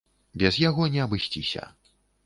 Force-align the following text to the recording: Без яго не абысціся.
Без 0.43 0.57
яго 0.63 0.89
не 0.95 1.05
абысціся. 1.07 1.73